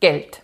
Geld. 0.00 0.42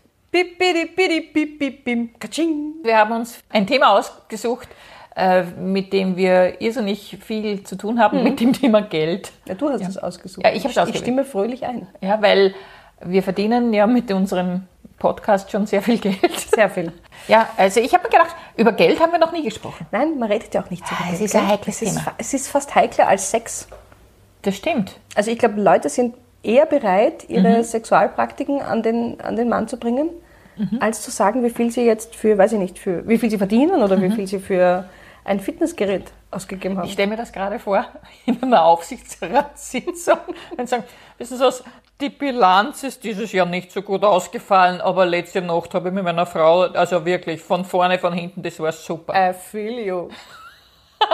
Wir 2.84 2.96
haben 2.98 3.12
uns 3.12 3.38
ein 3.48 3.66
Thema 3.66 3.98
ausgesucht, 3.98 4.68
äh, 5.16 5.42
mit 5.42 5.92
dem 5.92 6.16
wir 6.16 6.60
irrsinnig 6.60 7.18
viel 7.20 7.64
zu 7.64 7.74
tun 7.76 7.98
haben, 7.98 8.22
mit 8.22 8.38
dem 8.38 8.52
Thema 8.52 8.82
Geld. 8.82 9.32
Ja, 9.48 9.54
du 9.56 9.70
hast 9.70 9.80
es 9.82 9.98
ausgesucht. 9.98 10.46
Ja, 10.46 10.52
ich 10.52 10.62
hab's 10.62 10.74
Ich 10.74 10.78
ausgewählt. 10.80 11.02
stimme 11.02 11.24
fröhlich 11.24 11.66
ein. 11.66 11.88
Ja, 12.00 12.22
weil 12.22 12.54
wir 13.04 13.24
verdienen 13.24 13.72
ja 13.72 13.88
mit 13.88 14.12
unserem 14.12 14.68
Podcast 15.00 15.50
schon 15.50 15.66
sehr 15.66 15.82
viel 15.82 15.98
Geld. 15.98 16.38
Sehr 16.54 16.70
viel. 16.70 16.92
Ja, 17.26 17.48
also 17.56 17.80
ich 17.80 17.92
habe 17.92 18.04
mir 18.04 18.10
gedacht, 18.10 18.36
über 18.56 18.70
Geld 18.70 19.00
haben 19.00 19.10
wir 19.10 19.18
noch 19.18 19.32
nie 19.32 19.42
gesprochen. 19.42 19.84
Nein, 19.90 20.16
man 20.16 20.30
redet 20.30 20.54
ja 20.54 20.62
auch 20.62 20.70
nicht 20.70 20.86
so 20.86 20.94
Ah, 20.94 21.02
viel. 21.06 21.14
es 21.14 21.20
ist 21.22 21.34
ein 21.34 21.48
heikles 21.48 21.82
es 21.82 21.88
Thema. 21.94 22.14
es 22.18 22.34
ist 22.34 22.46
fast 22.48 22.72
heikler 22.76 23.08
als 23.08 23.32
Sex. 23.32 23.66
Das 24.42 24.54
stimmt. 24.56 24.94
Also 25.16 25.32
ich 25.32 25.38
glaube, 25.40 25.60
Leute 25.60 25.88
sind 25.88 26.14
eher 26.42 26.66
bereit, 26.66 27.28
ihre 27.28 27.58
Mhm. 27.58 27.62
Sexualpraktiken 27.62 28.62
an 28.62 28.82
den, 28.82 29.20
an 29.20 29.36
den 29.36 29.48
Mann 29.48 29.68
zu 29.68 29.76
bringen, 29.78 30.10
Mhm. 30.56 30.78
als 30.80 31.02
zu 31.02 31.10
sagen, 31.10 31.42
wie 31.44 31.50
viel 31.50 31.70
sie 31.70 31.84
jetzt 31.86 32.16
für, 32.16 32.36
weiß 32.36 32.52
ich 32.52 32.58
nicht, 32.58 32.78
für 32.78 33.06
wie 33.08 33.18
viel 33.18 33.30
sie 33.30 33.38
verdienen 33.38 33.82
oder 33.82 34.00
wie 34.02 34.10
viel 34.10 34.26
sie 34.26 34.38
für 34.40 34.84
ein 35.24 35.40
Fitnessgerät 35.40 36.04
ausgegeben 36.30 36.76
haben. 36.76 36.82
Mhm. 36.84 36.86
Ich 36.88 36.92
stelle 36.92 37.08
mir 37.08 37.16
das 37.16 37.32
gerade 37.32 37.58
vor, 37.58 37.84
in 38.26 38.42
einer 38.42 38.64
Aufsichtsratssitzung, 38.64 40.18
wenn 40.56 40.66
sie 40.66 40.70
sagen, 40.70 40.84
wissen 41.18 41.36
Sie 41.38 41.44
was, 41.44 41.64
die 42.00 42.08
Bilanz 42.08 42.82
ist 42.82 43.04
dieses 43.04 43.30
Jahr 43.32 43.44
nicht 43.46 43.70
so 43.72 43.82
gut 43.82 44.02
ausgefallen, 44.04 44.80
aber 44.80 45.04
letzte 45.04 45.42
Nacht 45.42 45.74
habe 45.74 45.88
ich 45.88 45.94
mit 45.94 46.02
meiner 46.04 46.24
Frau, 46.24 46.62
also 46.62 47.04
wirklich 47.04 47.42
von 47.42 47.64
vorne, 47.66 47.98
von 47.98 48.12
hinten, 48.14 48.42
das 48.42 48.58
war 48.58 48.72
super. 48.72 49.12
I 49.14 49.34
feel 49.34 49.78
you. 49.80 50.08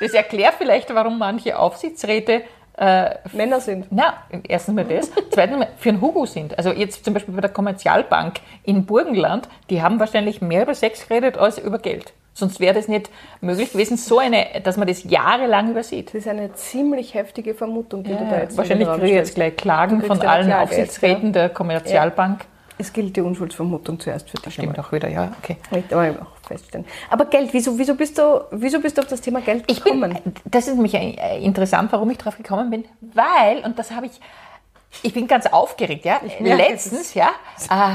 Das 0.00 0.14
erklärt 0.14 0.54
vielleicht, 0.58 0.92
warum 0.92 1.16
manche 1.18 1.56
Aufsichtsräte 1.56 2.42
äh, 2.78 3.10
Männer 3.32 3.60
sind. 3.60 3.86
Na, 3.90 4.14
erstens 4.48 4.74
mal 4.74 4.84
das. 4.84 5.10
Zweitens 5.30 5.58
mal 5.58 5.68
für 5.76 5.90
einen 5.90 6.00
Hugo 6.00 6.26
sind. 6.26 6.56
Also 6.56 6.70
jetzt 6.70 7.04
zum 7.04 7.14
Beispiel 7.14 7.34
bei 7.34 7.40
der 7.40 7.50
Kommerzialbank 7.50 8.40
in 8.64 8.86
Burgenland, 8.86 9.48
die 9.70 9.82
haben 9.82 10.00
wahrscheinlich 10.00 10.40
mehr 10.40 10.62
über 10.62 10.74
Sex 10.74 11.06
geredet 11.06 11.38
als 11.38 11.58
über 11.58 11.78
Geld. 11.78 12.12
Sonst 12.34 12.60
wäre 12.60 12.74
das 12.74 12.88
nicht 12.88 13.10
möglich 13.42 13.72
gewesen, 13.72 13.98
so 13.98 14.18
eine, 14.18 14.46
dass 14.64 14.78
man 14.78 14.88
das 14.88 15.04
jahrelang 15.04 15.70
übersieht. 15.70 16.08
Das 16.08 16.14
ist 16.14 16.28
eine 16.28 16.52
ziemlich 16.54 17.12
heftige 17.12 17.54
Vermutung, 17.54 18.04
die 18.04 18.10
du 18.10 18.24
da 18.24 18.40
jetzt 18.40 18.52
in 18.52 18.58
wahrscheinlich 18.58 18.88
kriege 18.88 19.06
ich 19.06 19.12
jetzt 19.12 19.34
gleich 19.34 19.56
Klagen 19.56 20.00
von 20.00 20.18
allen 20.22 20.46
Klage 20.46 20.62
Aufsichtsräten 20.62 21.34
der 21.34 21.50
Kommerzialbank. 21.50 22.46
Es 22.82 22.92
gilt 22.92 23.14
die 23.14 23.20
Unschuldsvermutung 23.20 24.00
zuerst 24.00 24.28
für 24.28 24.38
dich. 24.38 24.54
Stimmt 24.54 24.76
auch 24.76 24.90
wieder, 24.90 25.08
ja, 25.08 25.30
okay. 25.40 25.56
Möchte 25.70 25.96
aber 25.96 26.22
auch 26.22 26.48
feststellen. 26.48 26.84
Aber 27.10 27.26
Geld, 27.26 27.50
wieso, 27.52 27.78
wieso, 27.78 27.94
bist 27.94 28.18
du, 28.18 28.44
wieso 28.50 28.80
bist 28.80 28.98
du 28.98 29.02
auf 29.02 29.06
das 29.06 29.20
Thema 29.20 29.40
Geld 29.40 29.62
Ich 29.68 29.84
bin, 29.84 30.00
gekommen? 30.00 30.18
das 30.44 30.66
ist 30.66 30.74
nämlich 30.74 30.94
äh, 30.94 31.38
interessant, 31.44 31.92
warum 31.92 32.10
ich 32.10 32.18
drauf 32.18 32.36
gekommen 32.36 32.70
bin, 32.70 32.84
weil, 33.00 33.64
und 33.64 33.78
das 33.78 33.92
habe 33.92 34.06
ich, 34.06 34.20
ich 35.04 35.14
bin 35.14 35.28
ganz 35.28 35.46
aufgeregt, 35.46 36.04
ja, 36.04 36.20
letztens, 36.40 37.14
ja, 37.14 37.30
äh, 37.70 37.94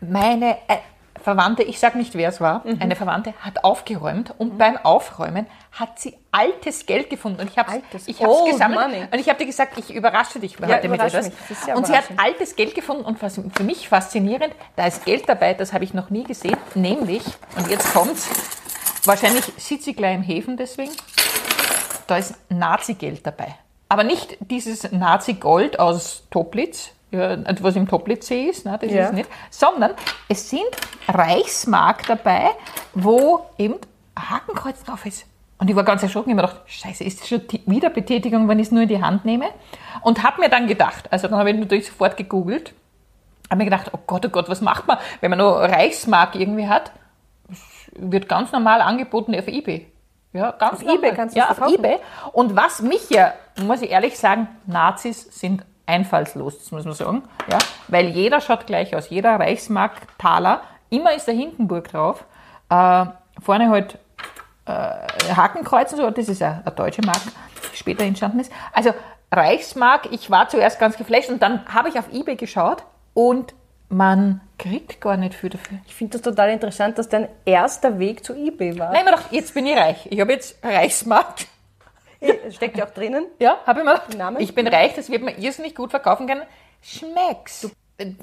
meine 0.00 0.52
äh, 0.68 0.76
Verwandte, 1.22 1.62
ich 1.62 1.78
sage 1.80 1.98
nicht, 1.98 2.14
wer 2.14 2.28
es 2.28 2.40
war, 2.40 2.62
Mhm. 2.64 2.78
eine 2.80 2.96
Verwandte 2.96 3.34
hat 3.40 3.64
aufgeräumt 3.64 4.34
und 4.38 4.58
beim 4.58 4.76
Aufräumen 4.76 5.46
hat 5.72 5.98
sie 5.98 6.16
altes 6.32 6.86
Geld 6.86 7.10
gefunden 7.10 7.40
und 7.40 7.50
ich 7.50 7.58
habe 7.58 7.70
Altes, 7.70 8.08
ich 8.08 8.20
old 8.20 8.50
gesammelt 8.52 8.80
money. 8.80 9.02
und 9.10 9.18
ich 9.18 9.28
habe 9.28 9.38
dir 9.38 9.46
gesagt, 9.46 9.78
ich 9.78 9.94
überrasche 9.94 10.40
dich 10.40 10.58
heute 10.60 10.88
mit 10.88 11.00
überrasch 11.00 11.14
etwas. 11.14 11.30
sehr 11.64 11.76
Und 11.76 11.86
sie 11.86 11.96
hat 11.96 12.04
altes 12.16 12.56
Geld 12.56 12.74
gefunden 12.74 13.04
und 13.04 13.20
was 13.22 13.40
für 13.54 13.62
mich 13.64 13.88
faszinierend, 13.88 14.54
da 14.76 14.86
ist 14.86 15.04
Geld 15.04 15.28
dabei, 15.28 15.54
das 15.54 15.72
habe 15.72 15.84
ich 15.84 15.94
noch 15.94 16.10
nie 16.10 16.24
gesehen, 16.24 16.56
nämlich, 16.74 17.22
und 17.56 17.68
jetzt 17.70 17.92
kommt's, 17.92 18.28
wahrscheinlich 19.04 19.44
sitzt 19.56 19.84
sie 19.84 19.94
gleich 19.94 20.14
im 20.14 20.22
Häfen 20.22 20.56
deswegen, 20.56 20.92
da 22.06 22.16
ist 22.16 22.34
Nazi-Geld 22.48 23.26
dabei. 23.26 23.54
Aber 23.90 24.04
nicht 24.04 24.36
dieses 24.40 24.90
Nazi-Gold 24.92 25.78
aus 25.80 26.24
Toplitz, 26.30 26.90
ja, 27.10 27.36
was 27.62 27.76
im 27.76 27.88
Toplitzsee 27.88 28.44
ist, 28.46 28.64
ne, 28.66 28.78
das 28.80 28.90
Ja. 28.90 29.04
ist 29.06 29.14
nicht, 29.14 29.30
sondern 29.50 29.92
es 30.28 30.50
sind 30.50 30.66
Reichsmark 31.08 32.06
dabei, 32.06 32.50
wo 32.94 33.46
eben 33.58 33.74
ein 34.14 34.30
Hakenkreuz 34.30 34.82
drauf 34.84 35.06
ist. 35.06 35.26
Und 35.58 35.68
ich 35.68 35.74
war 35.74 35.82
ganz 35.84 36.02
erschrocken, 36.02 36.30
ich 36.30 36.36
habe 36.36 36.46
mir 36.46 36.48
gedacht, 36.52 36.70
scheiße, 36.70 37.02
ist 37.02 37.20
das 37.20 37.28
schon 37.28 37.42
Wiederbetätigung, 37.66 38.46
wenn 38.48 38.58
ich 38.60 38.66
es 38.66 38.72
nur 38.72 38.82
in 38.82 38.88
die 38.88 39.02
Hand 39.02 39.24
nehme? 39.24 39.46
Und 40.02 40.22
habe 40.22 40.40
mir 40.40 40.48
dann 40.48 40.66
gedacht, 40.68 41.10
also 41.10 41.26
dann 41.28 41.38
habe 41.38 41.50
ich 41.50 41.56
natürlich 41.58 41.88
sofort 41.88 42.16
gegoogelt, 42.16 42.74
habe 43.50 43.58
mir 43.58 43.64
gedacht, 43.64 43.90
oh 43.92 43.98
Gott, 44.06 44.24
oh 44.26 44.28
Gott, 44.28 44.48
was 44.48 44.60
macht 44.60 44.86
man, 44.86 44.98
wenn 45.20 45.30
man 45.30 45.38
nur 45.38 45.56
Reichsmark 45.60 46.36
irgendwie 46.36 46.68
hat? 46.68 46.92
Es 47.50 47.58
wird 47.96 48.28
ganz 48.28 48.52
normal 48.52 48.80
angeboten 48.82 49.34
auf 49.34 49.48
Ebay. 49.48 49.90
Ja, 50.34 50.52
ganz 50.52 50.74
Auf 50.74 50.80
normal. 50.82 50.96
eBay 50.98 51.14
kannst 51.14 51.34
du 51.34 51.40
ja, 51.40 51.50
auf. 51.50 51.72
Ebay. 51.72 51.96
Und 52.32 52.54
was 52.54 52.82
mich 52.82 53.08
ja, 53.10 53.32
muss 53.62 53.80
ich 53.80 53.90
ehrlich 53.90 54.18
sagen, 54.18 54.46
Nazis 54.66 55.22
sind 55.30 55.64
einfallslos, 55.88 56.58
das 56.58 56.70
muss 56.70 56.84
man 56.84 56.94
sagen. 56.94 57.22
Ja, 57.50 57.58
weil 57.88 58.08
jeder 58.08 58.40
schaut 58.40 58.66
gleich 58.66 58.94
aus. 58.94 59.10
Jeder 59.10 59.40
Reichsmark-Taler, 59.40 60.62
immer 60.90 61.14
ist 61.14 61.26
der 61.26 61.34
Hindenburg 61.34 61.88
drauf. 61.88 62.24
Äh, 62.68 63.06
vorne 63.40 63.70
halt 63.70 63.98
äh, 64.66 65.32
Hakenkreuz 65.34 65.92
und 65.92 65.98
so, 65.98 66.10
das 66.10 66.28
ist 66.28 66.42
eine, 66.42 66.62
eine 66.64 66.74
deutsche 66.74 67.02
Marke, 67.02 67.30
die 67.72 67.76
später 67.76 68.04
entstanden 68.04 68.40
ist. 68.40 68.52
Also 68.72 68.92
Reichsmark, 69.32 70.12
ich 70.12 70.30
war 70.30 70.48
zuerst 70.48 70.78
ganz 70.78 70.96
geflasht 70.96 71.30
und 71.30 71.42
dann 71.42 71.66
habe 71.72 71.88
ich 71.88 71.98
auf 71.98 72.12
Ebay 72.12 72.36
geschaut 72.36 72.84
und 73.14 73.54
man 73.88 74.42
kriegt 74.58 75.00
gar 75.00 75.16
nicht 75.16 75.34
viel 75.34 75.50
dafür. 75.50 75.78
Ich 75.86 75.94
finde 75.94 76.12
das 76.12 76.22
total 76.22 76.50
interessant, 76.50 76.98
dass 76.98 77.08
dein 77.08 77.28
erster 77.44 77.98
Weg 77.98 78.24
zu 78.24 78.34
eBay 78.34 78.78
war. 78.78 78.92
Nein, 78.92 79.00
ich 79.00 79.04
mir 79.04 79.10
gedacht, 79.12 79.32
jetzt 79.32 79.54
bin 79.54 79.66
ich 79.66 79.76
reich. 79.76 80.06
Ich 80.10 80.20
habe 80.20 80.32
jetzt 80.32 80.62
Reichsmark. 80.62 81.46
Es 82.20 82.56
steckt 82.56 82.76
ja 82.76 82.86
auch 82.86 82.90
drinnen. 82.90 83.26
Ja, 83.38 83.58
habe 83.66 83.80
ich 83.80 83.86
gedacht, 83.86 84.16
Namen? 84.16 84.40
ich 84.40 84.54
bin 84.54 84.66
reich, 84.66 84.94
das 84.94 85.10
wird 85.10 85.22
man 85.22 85.36
irrsinnig 85.38 85.74
gut 85.74 85.90
verkaufen 85.90 86.26
können. 86.26 86.42
Schmecks. 86.82 87.70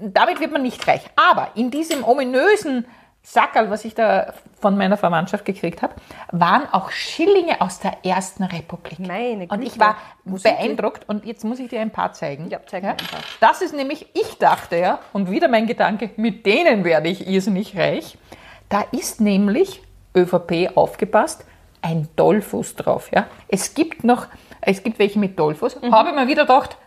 Damit 0.01 0.39
wird 0.39 0.51
man 0.51 0.61
nicht 0.63 0.85
reich. 0.87 1.01
Aber 1.15 1.49
in 1.55 1.69
diesem 1.71 2.03
ominösen 2.03 2.85
Sackerl, 3.21 3.71
was 3.71 3.83
ich 3.85 3.95
da 3.95 4.33
von 4.61 4.77
meiner 4.77 4.97
Verwandtschaft 4.97 5.45
gekriegt 5.45 5.81
habe, 5.81 5.95
waren 6.31 6.67
auch 6.71 6.91
Schillinge 6.91 7.59
aus 7.59 7.79
der 7.79 8.05
Ersten 8.05 8.43
Republik. 8.43 8.99
Meine 8.99 9.43
Und 9.43 9.49
Güte. 9.49 9.63
ich 9.63 9.79
war 9.79 9.97
die? 10.23 10.43
beeindruckt 10.43 11.09
und 11.09 11.25
jetzt 11.25 11.43
muss 11.43 11.59
ich 11.59 11.69
dir 11.69 11.81
ein 11.81 11.89
paar 11.91 12.13
zeigen. 12.13 12.49
Ja, 12.49 12.59
zeig 12.67 12.83
mir 12.83 12.91
ein 12.91 12.97
paar. 12.97 13.19
Das 13.39 13.61
ist 13.61 13.73
nämlich, 13.73 14.07
ich 14.13 14.37
dachte 14.37 14.77
ja, 14.77 14.99
und 15.11 15.31
wieder 15.31 15.47
mein 15.47 15.65
Gedanke, 15.65 16.11
mit 16.17 16.45
denen 16.45 16.83
werde 16.83 17.09
ich 17.09 17.27
irrsinnig 17.27 17.75
reich. 17.75 18.17
Da 18.69 18.85
ist 18.91 19.21
nämlich 19.21 19.81
ÖVP 20.15 20.75
aufgepasst, 20.75 21.45
ein 21.85 22.09
Dollfuß 22.15 22.75
drauf. 22.75 23.11
Ja. 23.13 23.27
Es 23.47 23.75
gibt 23.75 24.03
noch, 24.03 24.25
es 24.61 24.81
gibt 24.81 24.97
welche 24.97 25.19
mit 25.19 25.37
Dollfuß. 25.37 25.81
Mhm. 25.81 25.93
Habe 25.93 26.09
ich 26.09 26.15
mir 26.15 26.27
wieder 26.27 26.43
gedacht, 26.43 26.77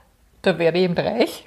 da 0.42 0.58
werde 0.58 0.78
ich 0.78 0.84
eben 0.84 0.94
reich. 0.94 1.44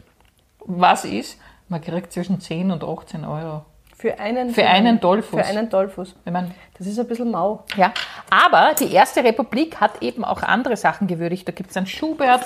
Was 0.59 1.03
ist? 1.05 1.37
Man 1.67 1.81
kriegt 1.81 2.13
zwischen 2.13 2.39
10 2.39 2.71
und 2.71 2.83
18 2.83 3.25
Euro. 3.25 3.65
Für 3.97 4.19
einen, 4.19 4.51
Für 4.51 4.65
einen 4.65 4.99
Dollfuß. 4.99 5.39
Für 5.41 5.45
einen 5.45 5.69
Dollfuß. 5.69 6.15
Wenn 6.23 6.33
man 6.33 6.55
Das 6.77 6.87
ist 6.87 6.97
ein 6.97 7.07
bisschen 7.07 7.29
mau. 7.29 7.63
ja, 7.75 7.93
aber 8.29 8.73
die 8.79 8.91
Erste 8.91 9.23
Republik 9.23 9.79
hat 9.79 10.01
eben 10.01 10.23
auch 10.23 10.41
andere 10.41 10.75
Sachen 10.77 11.07
gewürdigt. 11.07 11.47
Da 11.47 11.51
gibt 11.51 11.69
es 11.71 11.77
einen 11.77 11.87
Schubert, 11.87 12.41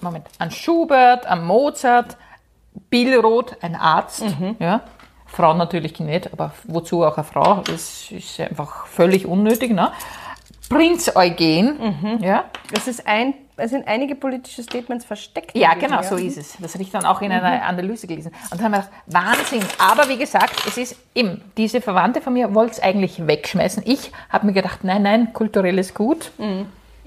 Moment, 0.00 0.26
einen 0.38 0.50
Schubert, 0.50 1.26
einen 1.26 1.44
Mozart, 1.44 2.16
Billroth, 2.90 3.56
ein 3.62 3.76
Arzt, 3.76 4.24
ja. 4.58 4.80
Frauen 5.28 5.58
natürlich 5.58 5.98
nicht, 6.00 6.32
aber 6.32 6.52
wozu 6.64 7.04
auch 7.04 7.16
eine 7.16 7.24
Frau? 7.24 7.62
Das 7.64 8.10
ist 8.10 8.40
einfach 8.40 8.86
völlig 8.86 9.26
unnötig. 9.26 9.70
Ne? 9.70 9.92
Prinz 10.68 11.10
Eugen, 11.14 12.18
ja. 12.20 12.44
Das 12.72 12.88
ist 12.88 13.06
ein, 13.06 13.34
es 13.56 13.70
sind 13.70 13.88
einige 13.88 14.14
politische 14.14 14.62
Statements 14.62 15.04
versteckt. 15.04 15.56
Ja, 15.56 15.74
genau, 15.74 16.02
so 16.02 16.16
ist 16.16 16.36
es. 16.36 16.56
Das 16.58 16.74
habe 16.74 16.82
ich 16.82 16.90
dann 16.90 17.06
auch 17.06 17.22
in 17.22 17.32
einer 17.32 17.64
Analyse 17.64 18.06
gelesen. 18.06 18.32
Und 18.50 18.60
dann 18.60 18.64
haben 18.66 18.72
wir 18.72 18.78
gedacht, 18.78 18.92
Wahnsinn. 19.06 19.62
Aber 19.78 20.08
wie 20.08 20.18
gesagt, 20.18 20.66
es 20.66 20.76
ist 20.76 20.96
eben, 21.14 21.40
diese 21.56 21.80
Verwandte 21.80 22.20
von 22.20 22.34
mir 22.34 22.54
wollte 22.54 22.72
es 22.72 22.80
eigentlich 22.80 23.26
wegschmeißen. 23.26 23.82
Ich 23.86 24.12
habe 24.28 24.46
mir 24.46 24.52
gedacht, 24.52 24.84
nein, 24.84 25.02
nein, 25.02 25.32
kulturelles 25.32 25.94
Gut. 25.94 26.32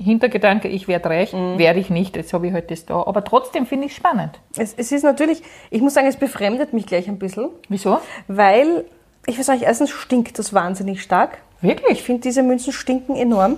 Hintergedanke, 0.02 0.68
ich 0.68 0.88
werde 0.88 1.10
reich, 1.10 1.34
werde 1.34 1.80
ich 1.80 1.90
nicht. 1.90 2.16
Jetzt 2.16 2.34
habe 2.34 2.48
ich 2.48 2.54
halt 2.54 2.72
das 2.72 2.86
da. 2.86 3.04
Aber 3.04 3.24
trotzdem 3.24 3.66
finde 3.66 3.86
ich 3.86 3.92
es 3.92 3.98
spannend. 3.98 4.40
Es, 4.58 4.74
es 4.76 4.92
ist 4.92 5.04
natürlich, 5.04 5.42
ich 5.70 5.82
muss 5.82 5.94
sagen, 5.94 6.08
es 6.08 6.16
befremdet 6.18 6.74
mich 6.74 6.86
gleich 6.86 7.08
ein 7.08 7.20
bisschen, 7.20 7.50
Wieso? 7.70 8.00
weil, 8.28 8.86
ich 9.26 9.38
weiß 9.38 9.50
nicht, 9.50 9.64
erstens 9.64 9.92
stinkt 9.92 10.40
das 10.40 10.54
wahnsinnig 10.54 11.02
stark. 11.02 11.38
Ich 11.62 11.68
Wirklich? 11.70 12.04
finde, 12.04 12.22
diese 12.22 12.42
Münzen 12.44 12.74
stinken 12.74 13.16
enorm. 13.16 13.58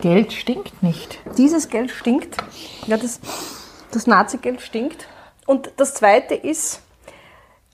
Geld 0.00 0.32
stinkt 0.32 0.82
nicht. 0.82 1.20
Dieses 1.38 1.68
Geld 1.68 1.90
stinkt. 1.90 2.36
Ja, 2.86 2.96
das, 2.96 3.20
das 3.92 4.06
Nazi-Geld 4.06 4.60
stinkt. 4.60 5.06
Und 5.46 5.70
das 5.76 5.94
Zweite 5.94 6.34
ist, 6.34 6.80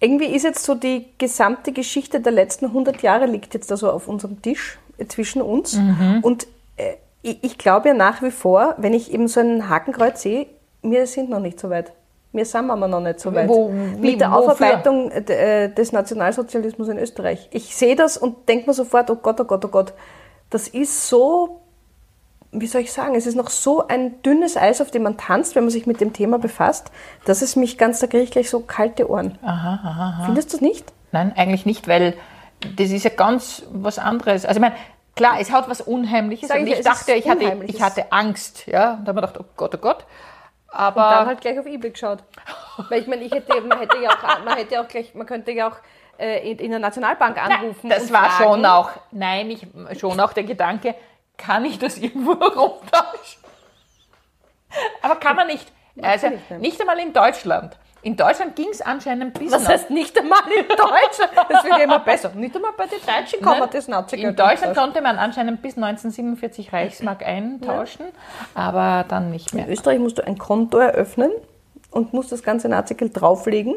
irgendwie 0.00 0.26
ist 0.26 0.42
jetzt 0.42 0.64
so 0.64 0.74
die 0.74 1.06
gesamte 1.18 1.72
Geschichte 1.72 2.20
der 2.20 2.32
letzten 2.32 2.66
100 2.66 3.02
Jahre 3.02 3.26
liegt 3.26 3.54
jetzt 3.54 3.70
da 3.70 3.76
so 3.76 3.90
auf 3.90 4.08
unserem 4.08 4.42
Tisch 4.42 4.78
äh, 4.98 5.06
zwischen 5.06 5.42
uns. 5.42 5.78
Und 6.22 6.46
äh, 6.76 6.94
ich, 7.22 7.42
ich 7.42 7.58
glaube 7.58 7.88
ja 7.88 7.94
nach 7.94 8.22
wie 8.22 8.30
vor, 8.30 8.74
wenn 8.78 8.94
ich 8.94 9.12
eben 9.12 9.28
so 9.28 9.40
ein 9.40 9.68
Hakenkreuz 9.68 10.22
sehe, 10.22 10.46
wir 10.82 11.06
sind 11.06 11.30
noch 11.30 11.40
nicht 11.40 11.58
so 11.60 11.70
weit. 11.70 11.92
Wir 12.32 12.44
sind 12.46 12.70
aber 12.70 12.88
noch 12.88 13.00
nicht 13.00 13.20
so 13.20 13.34
weit. 13.34 13.48
Wo- 13.48 13.70
wie- 13.72 14.12
Mit 14.12 14.20
der 14.20 14.30
wofür? 14.32 14.52
Aufarbeitung 14.52 15.10
äh, 15.10 15.68
des 15.72 15.92
Nationalsozialismus 15.92 16.88
in 16.88 16.98
Österreich. 16.98 17.48
Ich 17.52 17.76
sehe 17.76 17.94
das 17.94 18.16
und 18.16 18.48
denke 18.48 18.66
mir 18.68 18.74
sofort, 18.74 19.10
oh 19.10 19.16
Gott, 19.16 19.38
oh 19.40 19.44
Gott, 19.44 19.64
oh 19.64 19.68
Gott, 19.68 19.92
das 20.50 20.68
ist 20.68 21.08
so 21.08 21.58
wie 22.54 22.66
soll 22.66 22.82
ich 22.82 22.92
sagen, 22.92 23.14
es 23.14 23.26
ist 23.26 23.34
noch 23.34 23.48
so 23.48 23.88
ein 23.88 24.20
dünnes 24.20 24.58
Eis, 24.58 24.82
auf 24.82 24.90
dem 24.90 25.04
man 25.04 25.16
tanzt, 25.16 25.54
wenn 25.54 25.64
man 25.64 25.70
sich 25.70 25.86
mit 25.86 26.02
dem 26.02 26.12
Thema 26.12 26.38
befasst, 26.38 26.90
dass 27.24 27.40
es 27.40 27.56
mich 27.56 27.78
ganz, 27.78 27.98
da 28.00 28.06
kriege 28.06 28.24
ich 28.24 28.30
gleich 28.30 28.50
so 28.50 28.60
kalte 28.60 29.08
Ohren. 29.08 29.38
Aha, 29.40 29.80
aha, 29.82 29.88
aha. 30.18 30.22
Findest 30.26 30.52
du 30.52 30.56
es 30.56 30.60
nicht? 30.60 30.92
Nein, 31.12 31.32
eigentlich 31.34 31.64
nicht, 31.64 31.88
weil 31.88 32.12
das 32.76 32.90
ist 32.90 33.04
ja 33.04 33.10
ganz 33.10 33.62
was 33.72 33.98
anderes. 33.98 34.44
Also 34.44 34.58
ich 34.58 34.60
meine, 34.60 34.74
klar, 35.16 35.40
es 35.40 35.50
hat 35.50 35.68
was 35.68 35.80
Unheimliches. 35.80 36.48
Sag 36.48 36.60
und 36.60 36.66
ich 36.66 36.78
ich 36.78 36.84
dachte, 36.84 37.12
ich 37.12 37.28
hatte, 37.28 37.64
ich 37.66 37.82
hatte 37.82 38.10
Angst. 38.12 38.66
Ja? 38.66 38.94
Und 38.94 39.04
da 39.04 39.14
habe 39.14 39.20
ich 39.20 39.26
gedacht, 39.26 39.40
oh 39.40 39.52
Gott, 39.56 39.74
oh 39.74 39.78
Gott. 39.78 40.06
Aber 40.68 41.06
Und 41.06 41.12
dann 41.12 41.26
halt 41.26 41.40
gleich 41.42 41.58
auf 41.58 41.66
eBay 41.66 41.90
geschaut. 41.90 42.20
Weil 42.88 43.02
ich 43.02 43.06
meine, 43.06 43.22
ich 43.24 43.32
hätte, 43.32 43.60
man 43.60 43.78
hätte 43.78 43.98
ja 43.98 44.10
auch, 44.10 44.44
man 44.44 44.56
hätte 44.56 44.80
auch 44.80 44.88
gleich, 44.88 45.14
man 45.14 45.26
könnte 45.26 45.52
ja 45.52 45.68
auch 45.68 45.76
äh, 46.18 46.50
in, 46.50 46.58
in 46.58 46.70
der 46.70 46.80
Nationalbank 46.80 47.36
anrufen. 47.42 47.90
das 47.90 48.04
und 48.04 48.12
war 48.12 48.30
fragen. 48.30 48.44
schon 48.44 48.66
auch, 48.66 48.90
nein, 49.10 49.50
ich, 49.50 49.66
schon 50.00 50.18
auch 50.18 50.32
der 50.32 50.44
Gedanke, 50.44 50.94
kann 51.36 51.64
ich 51.64 51.78
das 51.78 51.98
irgendwo 51.98 52.32
rumtauschen? 52.32 53.42
Aber 55.02 55.16
kann 55.16 55.36
man 55.36 55.46
nicht. 55.46 55.70
Also 56.00 56.28
nicht 56.58 56.80
einmal 56.80 56.98
in 56.98 57.12
Deutschland. 57.12 57.76
In 58.04 58.16
Deutschland 58.16 58.56
ging 58.56 58.68
es 58.70 58.80
anscheinend 58.80 59.38
bis 59.38 59.52
noch- 59.52 59.66
heißt 59.66 59.90
nicht 59.90 60.18
einmal 60.18 60.40
in 60.56 60.66
Deutschland? 60.68 61.30
Das 61.48 61.62
wird 61.64 61.78
ja 61.78 61.84
immer 61.84 62.00
besser. 62.00 62.30
Nicht 62.34 62.54
einmal 62.56 62.72
bei 62.76 62.86
den 62.86 62.98
Deutschen 62.98 63.40
kann 63.40 63.52
man 63.52 63.60
Nein, 63.60 63.68
das 63.72 63.88
Nazigeld 63.88 64.30
In 64.30 64.36
Deutschland 64.36 64.76
konnte 64.76 65.00
man 65.00 65.18
anscheinend 65.18 65.62
bis 65.62 65.76
1947 65.76 66.72
Reichsmark 66.72 67.24
eintauschen, 67.24 68.06
aber 68.54 69.04
dann 69.08 69.30
nicht 69.30 69.54
mehr. 69.54 69.66
In 69.66 69.72
Österreich 69.72 70.00
musst 70.00 70.18
du 70.18 70.26
ein 70.26 70.36
Konto 70.36 70.78
eröffnen 70.78 71.30
und 71.92 72.12
musst 72.12 72.32
das 72.32 72.42
ganze 72.42 72.68
Nazigeld 72.68 73.12
drauflegen. 73.20 73.76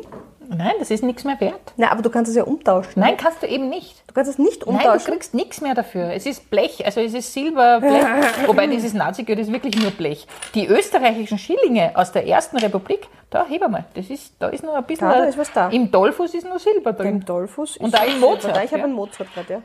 Nein, 0.50 0.74
das 0.80 0.92
ist 0.92 1.03
nichts 1.03 1.24
mehr 1.24 1.39
wert. 1.39 1.74
Na, 1.77 1.92
aber 1.92 2.01
du 2.01 2.09
kannst 2.09 2.30
es 2.30 2.36
ja 2.36 2.44
umtauschen. 2.44 2.94
Nein, 2.95 3.18
kannst 3.18 3.42
du 3.44 3.47
eben 3.47 3.69
nicht. 3.69 4.03
Du 4.07 4.13
kannst 4.13 4.30
es 4.31 4.38
nicht 4.38 4.65
Nein, 4.65 4.75
du 4.77 4.83
umtauschen. 4.86 5.12
kriegst 5.13 5.33
nichts 5.33 5.62
mehr 5.62 5.74
dafür. 5.75 6.12
Es 6.13 6.25
ist 6.25 6.50
Blech, 6.50 6.86
also 6.86 7.01
es 7.01 7.13
ist 7.13 7.33
Silberblech, 7.33 8.03
wobei 8.47 8.68
dieses 8.68 8.94
Nazigeld 8.94 9.39
ist 9.39 9.51
wirklich 9.51 9.81
nur 9.81 9.92
Blech. 9.92 10.27
Die 10.53 10.68
österreichischen 10.68 11.38
Schillinge 11.38 11.92
aus 11.95 12.12
der 12.12 12.27
ersten 12.27 12.57
Republik, 12.57 13.07
da 13.30 13.45
heb 13.47 13.68
mal, 13.69 13.86
das 13.95 14.09
ist, 14.09 14.33
da 14.39 14.50
ist 14.50 14.63
noch 14.63 14.75
ein 14.75 14.83
bisschen, 14.86 15.09
Da, 15.09 15.19
da 15.19 15.25
ist 15.25 15.38
was 15.38 15.51
da. 15.51 15.69
im 15.69 15.92
Dollfuß 15.92 16.33
ist 16.33 16.47
noch 16.47 16.59
Silber 16.59 16.94
drin. 16.94 17.07
Im 17.07 17.25
Dollfuß. 17.25 17.77
Und 17.77 17.88
ist 17.88 17.95
da 17.97 18.03
in 18.03 18.19
Mozart, 18.19 18.56
Ich 18.63 18.71
habe 18.71 18.80
ja. 18.80 18.83
einen 18.86 18.94
Mozart 18.94 19.33
gerade, 19.33 19.53
ja. 19.53 19.62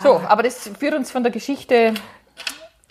So, 0.00 0.20
aber 0.28 0.42
das 0.42 0.68
führt 0.78 0.94
uns 0.94 1.10
von 1.10 1.22
der 1.22 1.30
Geschichte, 1.32 1.94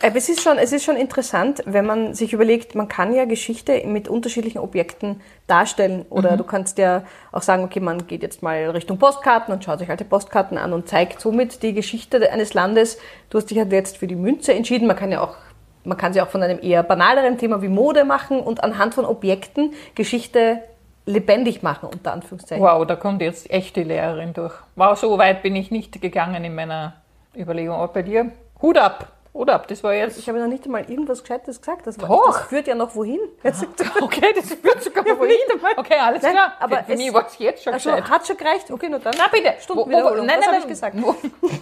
Aber 0.03 0.15
es 0.15 0.29
ist, 0.29 0.41
schon, 0.41 0.57
es 0.57 0.71
ist 0.71 0.83
schon 0.83 0.95
interessant, 0.95 1.61
wenn 1.65 1.85
man 1.85 2.13
sich 2.13 2.33
überlegt, 2.33 2.73
man 2.75 2.87
kann 2.87 3.13
ja 3.13 3.25
Geschichte 3.25 3.83
mit 3.85 4.07
unterschiedlichen 4.07 4.57
Objekten 4.57 5.21
darstellen. 5.47 6.05
Oder 6.09 6.37
du 6.37 6.43
kannst 6.43 6.77
ja 6.79 7.03
auch 7.31 7.43
sagen, 7.43 7.63
okay, 7.63 7.79
man 7.79 8.07
geht 8.07 8.23
jetzt 8.23 8.41
mal 8.41 8.69
Richtung 8.71 8.97
Postkarten 8.97 9.53
und 9.53 9.63
schaut 9.63 9.79
sich 9.79 9.89
alte 9.89 10.05
Postkarten 10.05 10.57
an 10.57 10.73
und 10.73 10.87
zeigt 10.87 11.21
somit 11.21 11.61
die 11.61 11.73
Geschichte 11.73 12.31
eines 12.31 12.53
Landes. 12.53 12.97
Du 13.29 13.37
hast 13.37 13.51
dich 13.51 13.59
halt 13.59 13.71
jetzt 13.71 13.97
für 13.97 14.07
die 14.07 14.15
Münze 14.15 14.53
entschieden. 14.53 14.87
Man 14.87 14.95
kann 14.95 15.11
ja 15.11 15.21
auch, 15.21 15.35
man 15.83 15.97
kann 15.97 16.13
sie 16.13 16.21
auch 16.21 16.29
von 16.29 16.41
einem 16.41 16.59
eher 16.61 16.81
banaleren 16.81 17.37
Thema 17.37 17.61
wie 17.61 17.67
Mode 17.67 18.03
machen 18.03 18.39
und 18.39 18.63
anhand 18.63 18.95
von 18.95 19.05
Objekten 19.05 19.73
Geschichte 19.93 20.63
lebendig 21.05 21.61
machen, 21.63 21.89
unter 21.91 22.13
Anführungszeichen. 22.13 22.63
wow, 22.63 22.85
da 22.85 22.95
kommt 22.95 23.21
jetzt 23.21 23.49
echt 23.51 23.75
die 23.75 23.83
Lehrerin 23.83 24.33
durch. 24.33 24.53
Wow, 24.75 24.97
so 24.97 25.17
weit 25.17 25.43
bin 25.43 25.55
ich 25.55 25.71
nicht 25.71 26.01
gegangen 26.01 26.43
in 26.43 26.55
meiner 26.55 27.01
Überlegung. 27.35 27.75
Aber 27.75 27.93
bei 27.93 28.03
dir, 28.03 28.31
Hut 28.61 28.77
ab, 28.77 29.11
Hut 29.33 29.49
ab, 29.49 29.67
das 29.69 29.81
war 29.81 29.93
jetzt... 29.93 30.17
Ich 30.19 30.27
habe 30.27 30.39
noch 30.39 30.47
nicht 30.47 30.65
einmal 30.65 30.89
irgendwas 30.89 31.21
Gescheites 31.21 31.61
gesagt. 31.61 31.87
Das, 31.87 31.99
war, 32.01 32.21
das 32.27 32.41
führt 32.47 32.67
ja 32.67 32.75
noch 32.75 32.95
wohin. 32.95 33.19
Jetzt, 33.43 33.65
Okay, 34.01 34.33
das 34.35 34.49
führt 34.61 34.83
sogar 34.83 35.05
mal 35.05 35.17
wohin. 35.19 35.37
Okay, 35.77 35.95
alles 35.99 36.21
Nein, 36.21 36.33
klar. 36.33 36.53
aber 36.59 36.83
Für 36.83 36.97
mich 36.97 37.13
war 37.13 37.25
es 37.27 37.37
jetzt 37.39 37.63
schon 37.63 37.73
also, 37.73 37.91
gescheit. 37.91 38.09
hat 38.09 38.27
schon 38.27 38.35
gereicht. 38.37 38.69
Okay, 38.71 38.89
nur 38.89 38.99
dann. 38.99 39.13
Na 39.17 39.27
bitte. 39.29 39.53
Stundenwiederholung. 39.61 40.25
nein, 40.25 40.39
Was 40.39 40.45
nein, 40.47 40.47
habe 40.47 40.51
nein. 40.51 40.61
ich 40.63 40.67
gesagt? 40.67 40.95
Wo, 41.01 41.15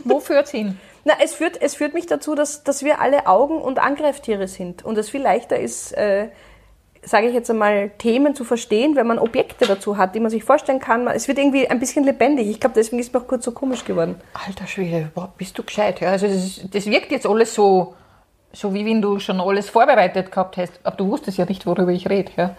wo 0.03 0.19
führt's 0.19 0.49
hin? 0.49 0.79
Na, 1.03 1.13
es 1.23 1.35
führt, 1.35 1.61
es 1.61 1.75
führt 1.75 1.93
mich 1.93 2.07
dazu, 2.07 2.33
dass, 2.33 2.63
dass 2.63 2.83
wir 2.83 2.99
alle 3.01 3.27
Augen- 3.27 3.61
und 3.61 3.77
Angreiftiere 3.77 4.47
sind 4.47 4.83
und 4.83 4.97
es 4.97 5.09
viel 5.11 5.21
leichter 5.21 5.59
ist, 5.59 5.91
äh, 5.93 6.29
sage 7.01 7.27
ich 7.27 7.33
jetzt 7.33 7.49
einmal, 7.49 7.91
Themen 7.97 8.35
zu 8.35 8.43
verstehen, 8.43 8.95
wenn 8.95 9.07
man 9.07 9.19
Objekte 9.19 9.65
dazu 9.65 9.97
hat, 9.97 10.15
die 10.15 10.19
man 10.19 10.29
sich 10.29 10.43
vorstellen 10.43 10.79
kann. 10.79 11.07
Es 11.07 11.27
wird 11.27 11.37
irgendwie 11.37 11.67
ein 11.67 11.79
bisschen 11.79 12.03
lebendig. 12.03 12.47
Ich 12.47 12.59
glaube, 12.59 12.75
deswegen 12.75 12.99
ist 12.99 13.13
mir 13.13 13.21
auch 13.21 13.27
kurz 13.27 13.45
so 13.45 13.51
komisch 13.51 13.85
geworden. 13.85 14.15
Alter 14.33 14.67
Schwede, 14.67 15.11
boah, 15.13 15.31
bist 15.37 15.57
du 15.57 15.63
gescheit. 15.63 16.01
Ja, 16.01 16.11
also 16.11 16.27
das, 16.27 16.35
ist, 16.35 16.75
das 16.75 16.85
wirkt 16.85 17.11
jetzt 17.11 17.25
alles 17.25 17.53
so, 17.53 17.95
so, 18.51 18.73
wie 18.73 18.85
wenn 18.85 19.01
du 19.01 19.19
schon 19.19 19.39
alles 19.39 19.69
vorbereitet 19.69 20.31
gehabt 20.31 20.57
hast. 20.57 20.79
Aber 20.83 20.97
du 20.97 21.07
wusstest 21.07 21.37
ja 21.37 21.45
nicht, 21.45 21.65
worüber 21.65 21.91
ich 21.91 22.09
rede. 22.09 22.31
Ja? 22.35 22.55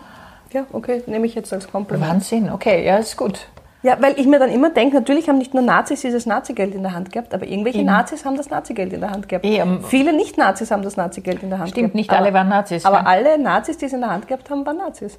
Ja, 0.53 0.67
okay, 0.73 1.03
nehme 1.07 1.27
ich 1.27 1.35
jetzt 1.35 1.53
als 1.53 1.71
Kompliment. 1.71 2.11
Wahnsinn, 2.11 2.51
okay, 2.51 2.85
ja, 2.85 2.97
ist 2.97 3.17
gut. 3.17 3.47
Ja, 3.83 3.97
weil 4.01 4.19
ich 4.21 4.27
mir 4.27 4.39
dann 4.39 4.51
immer 4.51 4.69
denke, 4.71 4.97
natürlich 4.97 5.29
haben 5.29 5.39
nicht 5.39 5.55
nur 5.55 5.63
Nazis 5.63 6.03
dieses 6.03 6.27
Nazigeld 6.27 6.75
in 6.75 6.83
der 6.83 6.93
Hand 6.93 7.13
gehabt, 7.13 7.33
aber 7.33 7.47
irgendwelche 7.47 7.83
Nazis 7.83 8.27
haben 8.27 8.37
das 8.37 8.51
Nazigeld 8.51 8.93
in 8.93 9.01
der 9.01 9.11
Hand 9.11 9.29
gehabt. 9.29 9.45
Eben. 9.45 9.83
Viele 9.85 10.13
Nicht-Nazis 10.13 10.71
haben 10.71 10.83
das 10.83 10.97
Nazigeld 10.99 11.43
in 11.43 11.49
der 11.49 11.59
Hand 11.61 11.71
Stimmt, 11.71 11.85
gehabt. 11.87 11.95
nicht 11.95 12.11
aber, 12.11 12.19
alle 12.21 12.35
waren 12.35 12.49
Nazis. 12.51 12.85
Aber 12.85 12.99
ja. 12.99 13.07
alle 13.07 13.39
Nazis, 13.39 13.79
die 13.79 13.87
es 13.87 13.93
in 13.95 14.01
der 14.01 14.11
Hand 14.11 14.29
gehabt 14.29 14.51
haben, 14.51 14.67
waren 14.67 14.77
Nazis. 14.77 15.19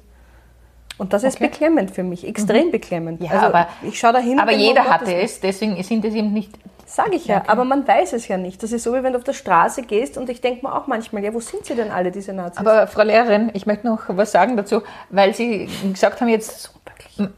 Und 0.98 1.12
das 1.12 1.24
ist 1.24 1.36
Okay. 1.36 1.46
Mhm. 1.46 1.50
beklemmend 1.50 1.90
für 1.90 2.02
mich, 2.04 2.26
extrem 2.26 2.70
beklemmend. 2.70 3.20
Ja, 3.22 3.30
also 3.32 3.46
aber- 3.46 3.66
ich 3.82 3.98
schaue 3.98 4.12
dahin. 4.12 4.38
aber 4.38 4.52
jeder 4.52 4.84
hatte 4.84 5.12
es, 5.14 5.40
deswegen 5.40 5.82
sind 5.82 6.04
es 6.04 6.14
eben 6.14 6.32
nicht. 6.32 6.52
Sage 6.86 7.16
ich 7.16 7.26
ja, 7.26 7.42
aber 7.46 7.64
man 7.64 7.88
weiß 7.88 8.12
es 8.12 8.28
ja 8.28 8.36
nicht. 8.36 8.62
Das 8.62 8.70
ist 8.70 8.82
so, 8.84 8.92
wie 8.94 9.02
wenn 9.02 9.14
du 9.14 9.18
auf 9.18 9.24
der 9.24 9.32
Straße 9.32 9.82
gehst 9.82 10.18
und 10.18 10.28
ich 10.28 10.42
denke 10.42 10.66
mir 10.66 10.74
auch 10.74 10.86
manchmal, 10.86 11.24
ja, 11.24 11.32
wo 11.32 11.40
sind 11.40 11.64
sie 11.64 11.74
denn 11.74 11.90
alle, 11.90 12.10
diese 12.10 12.34
Nazis? 12.34 12.58
Aber 12.58 12.86
Frau 12.86 13.02
Lehrerin, 13.02 13.50
ich 13.54 13.64
möchte 13.66 13.86
noch 13.86 14.02
was 14.08 14.30
sagen 14.30 14.56
dazu, 14.58 14.82
weil 15.08 15.34
Sie 15.34 15.68
gesagt 15.92 16.20
haben 16.20 16.28
jetzt, 16.28 16.70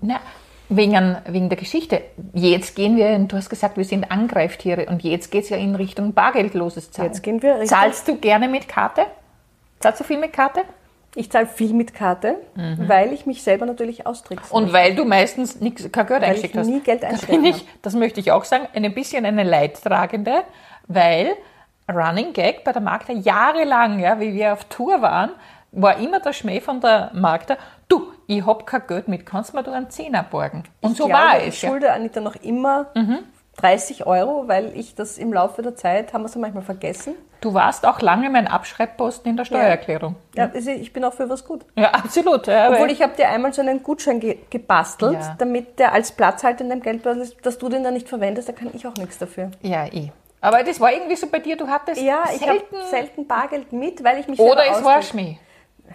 na, 0.01 0.17
wegen, 0.69 1.17
wegen 1.27 1.49
der 1.49 1.59
Geschichte. 1.59 2.03
Jetzt 2.33 2.75
gehen 2.77 2.97
wir, 2.97 3.19
du 3.19 3.37
hast 3.37 3.51
gesagt, 3.51 3.77
wir 3.77 3.85
sind 3.85 4.11
Angreiftiere 4.11 4.87
und 4.87 5.03
jetzt 5.05 5.31
geht 5.31 5.45
es 5.45 5.51
ja 5.51 5.57
in 5.57 5.75
Richtung 5.75 6.13
bargeldloses 6.15 6.91
Zahlen. 6.91 7.09
Jetzt 7.09 7.23
gehen 7.23 7.43
wir 7.43 7.55
Richtung- 7.61 7.69
Zahlst 7.79 8.09
du 8.09 8.17
gerne 8.17 8.49
mit 8.49 8.69
Karte? 8.69 9.07
Zahlst 9.81 10.01
du 10.01 10.05
viel 10.05 10.19
mit 10.19 10.33
Karte? 10.33 10.63
ich 11.17 11.31
zahle 11.31 11.47
viel 11.47 11.73
mit 11.75 11.95
Karte, 11.95 12.39
weil 12.77 13.13
ich 13.13 13.25
mich 13.25 13.45
selber 13.45 13.67
natürlich 13.67 14.05
austrickse. 14.05 14.49
Mhm. 14.49 14.65
Und 14.65 14.73
weil 14.73 14.97
du 14.97 15.05
meistens 15.05 15.61
nix, 15.61 15.83
kein 15.93 16.07
Geld 16.07 16.23
Weil 16.23 16.29
eingesteckt 16.31 16.55
ich 16.55 16.61
hast. 16.61 16.67
nie 16.67 16.81
Geld 16.81 17.05
einstecken 17.05 17.43
bin 17.43 17.45
ich, 17.45 17.65
das 17.83 17.95
möchte 17.95 18.19
ich 18.19 18.33
auch 18.33 18.43
sagen, 18.45 18.67
ein 18.75 18.93
bisschen 18.95 19.25
eine 19.25 19.45
Leidtragende, 19.45 20.43
weil 20.89 21.35
Running 21.89 22.33
Gag 22.33 22.65
bei 22.65 22.73
der 22.73 22.83
Magda 22.83 23.13
jahrelang, 23.13 24.01
ja, 24.01 24.19
wie 24.19 24.35
wir 24.35 24.55
auf 24.55 24.65
Tour 24.65 25.03
waren, 25.03 25.31
war 25.75 25.99
immer 25.99 26.21
der 26.21 26.33
Schmäh 26.33 26.61
von 26.61 26.81
der 26.81 27.11
Magda, 27.15 27.57
du, 27.89 28.13
ich 28.27 28.45
hab 28.47 28.67
kein 28.67 28.87
Geld 28.87 29.09
mit, 29.09 29.27
kannst 29.27 29.55
mir 29.55 29.63
du 29.63 29.71
einen 29.71 29.91
Zehner 29.91 30.23
borgen? 30.23 30.65
Und 30.81 30.97
so 30.97 31.07
ich 31.07 31.13
war 31.13 31.31
glaube, 31.33 31.47
es. 31.47 31.55
Ich 31.55 31.63
Ja. 31.63 31.69
Mhm. 31.69 31.73
schulde 31.73 31.93
Anita 31.93 32.21
noch 32.21 32.37
immer 32.37 32.87
30 33.57 34.07
Euro, 34.07 34.49
weil 34.49 34.73
ich 34.77 34.95
das 34.95 35.17
im 35.19 35.33
Laufe 35.33 35.63
der 35.63 35.77
Zeit, 35.77 36.13
haben 36.13 36.23
wir 36.23 36.27
es 36.27 36.35
ja 36.35 36.41
manchmal 36.41 36.65
vergessen. 36.65 37.15
Du 37.41 37.53
warst 37.55 37.87
auch 37.87 38.01
lange 38.01 38.31
mein 38.31 38.49
Abschreibposten 38.49 39.31
in 39.31 39.37
der 39.37 39.45
Steuererklärung. 39.45 40.17
Ja, 40.35 40.51
also 40.53 40.71
ich 40.71 40.93
bin 40.93 41.05
auch 41.05 41.13
für 41.13 41.29
was 41.29 41.45
gut. 41.45 41.65
Ja, 41.77 41.91
absolut. 41.91 42.47
Ja, 42.47 42.71
Obwohl 42.73 42.91
ich 42.91 43.03
habe 43.03 43.15
dir 43.17 43.29
einmal 43.29 43.53
so 43.53 43.61
einen 43.61 43.83
Gutschein 43.83 44.19
ge 44.19 44.39
gebastelt, 44.49 45.13
Ja. 45.21 45.35
damit 45.39 45.79
der 45.79 45.93
als 45.93 46.11
Platzhalter 46.13 46.63
in 46.65 46.71
deinem 46.71 46.81
Geldbeutel 46.83 47.21
ist, 47.23 47.37
dass 47.45 47.59
du 47.59 47.69
den 47.69 47.85
dann 47.85 47.95
nicht 47.95 48.09
verwendest, 48.09 48.49
da 48.49 48.53
kann 48.55 48.71
ich 48.73 48.87
auch 48.87 48.95
nichts 48.95 49.19
dafür. 49.19 49.51
ja, 49.63 49.87
eh. 49.87 50.11
Aber 50.41 50.63
das 50.63 50.79
war 50.79 50.93
irgendwie 50.93 51.17
so 51.17 51.27
bei 51.29 51.39
dir, 51.39 51.57
du 51.57 51.67
hattest 51.69 52.03
Ja, 52.03 52.25
selten... 52.27 52.77
selten 52.91 53.27
Bargeld 53.27 53.73
mit, 53.73 54.05
weil 54.05 54.19
ich 54.19 54.29
mich 54.29 54.39
oder 54.39 54.61
es 54.67 54.85
war 54.85 54.99
austrickse. 54.99 55.09
Schmäh. 55.11 55.39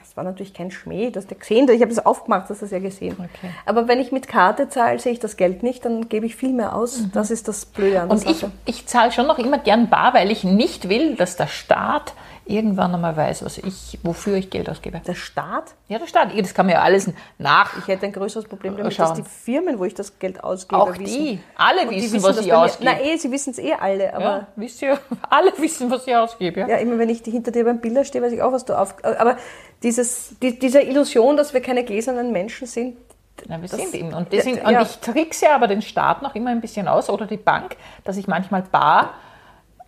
Es 0.03 0.15
war 0.15 0.24
natürlich 0.24 0.53
kein 0.53 0.72
Schmäh, 0.72 1.10
das 1.12 1.24
hast 1.24 1.31
du 1.31 1.36
gesehen, 1.36 1.67
ich 1.69 1.81
habe 1.81 1.93
das 1.93 2.05
aufgemacht, 2.05 2.50
das 2.50 2.62
hast 2.62 2.69
du 2.72 2.75
ja 2.75 2.81
gesehen. 2.81 3.13
Okay. 3.17 3.51
Aber 3.65 3.88
wenn 3.88 4.00
ich 4.00 4.12
mit 4.12 4.27
Karte 4.27 4.69
zahle, 4.69 5.00
sehe 5.00 5.12
ich 5.13 5.19
das 5.19 5.36
Geld 5.38 5.63
nicht, 5.63 5.84
dann 5.86 6.10
gebe 6.10 6.25
ich 6.25 6.36
viel 6.36 6.53
mehr 6.53 6.75
aus. 6.75 7.03
Das 7.13 7.31
ist 7.31 7.48
das 7.48 7.65
Blöde 7.65 8.01
an 8.01 8.10
der 8.10 8.17
Mhm. 8.17 8.24
Und 8.24 8.31
ich, 8.31 8.38
Sache. 8.39 8.51
ich 8.65 8.86
zahle 8.88 9.12
schon 9.12 9.27
noch 9.27 9.39
immer 9.39 9.58
gern 9.58 9.89
bar, 9.89 10.13
weil 10.13 10.31
ich 10.31 10.43
nicht 10.43 10.89
will, 10.89 11.15
dass 11.15 11.36
der 11.38 11.48
Staat 11.48 12.13
irgendwann 12.50 12.94
einmal 12.94 13.15
weiß, 13.15 13.46
was 13.46 13.58
ich, 13.60 13.98
wofür 14.03 14.36
ich 14.38 14.50
Geld 14.50 14.70
ausgebe. 14.70 15.01
Der 15.06 15.13
Staat? 15.15 15.75
Ja, 15.88 16.00
der 16.00 16.08
Staat, 16.08 16.29
das 16.38 16.53
kann 16.53 16.65
man 16.65 16.75
ja 16.75 16.82
alles 16.82 17.10
nach. 17.38 17.77
Ich 17.77 17.88
hätte 17.88 18.06
ein 18.06 18.12
größeres 18.12 18.46
Problem 18.48 18.75
damit, 18.75 18.94
Schauen. 18.94 19.10
dass 19.10 19.18
die 19.18 19.24
Firmen, 19.24 19.79
wo 19.79 19.86
ich 19.86 19.94
das 19.94 20.20
Geld 20.20 20.44
ausgebe, 20.44 20.82
Auch 20.82 20.89
wissen. 20.91 21.06
die, 21.06 21.39
alle 21.56 21.84
Und 21.84 21.91
die 21.91 22.01
wissen, 22.01 22.22
was 22.24 22.39
ich 22.39 22.48
mir- 22.48 22.58
ausgebe. 22.58 22.91
Na 22.91 23.00
eh, 23.01 23.15
sie 23.18 23.32
wissen 23.32 23.51
es 23.51 23.60
eh 23.60 23.74
alle, 23.74 24.13
aber 24.13 24.24
ja, 24.24 24.48
wisst 24.56 24.82
ihr, 24.82 25.00
alle 25.29 25.51
wissen, 25.58 25.89
was 25.91 26.06
ich 26.08 26.15
ausgebe. 26.15 26.60
Ja? 26.62 26.68
Ja, 26.68 26.77
immer 26.77 26.98
wenn 26.98 27.10
ich 27.10 27.22
hinter 27.24 27.51
dir 27.51 27.63
beim 27.63 27.79
Bilder 27.79 28.03
stehe, 28.03 28.24
weiß 28.24 28.34
ich 28.34 28.41
auch, 28.41 28.51
was 28.51 28.65
du 28.65 28.77
auf. 28.77 28.96
Aber 29.03 29.38
dieses, 29.84 30.36
die, 30.41 30.58
diese 30.60 30.82
Illusion, 30.82 31.38
dass 31.38 31.53
wir 31.53 31.62
keine 31.62 31.84
gläsernen 31.84 32.32
Menschen 32.32 32.68
sind, 32.68 32.98
Na, 33.48 33.62
wir 33.62 33.70
Das- 33.70 33.79
sind 33.79 33.94
eben. 33.96 34.13
Und, 34.13 34.34
deswegen, 34.34 34.60
und 34.65 34.72
ja. 34.72 34.82
ich 34.82 34.98
trickse 34.98 35.50
aber 35.51 35.68
den 35.68 35.82
Staat 35.82 36.22
noch 36.22 36.36
immer 36.36 36.50
ein 36.50 36.60
bisschen 36.60 36.88
aus 36.89 37.10
oder 37.10 37.25
die 37.25 37.38
Bank, 37.38 37.77
dass 38.03 38.18
ich 38.18 38.27
manchmal 38.27 38.63
bar 38.63 39.13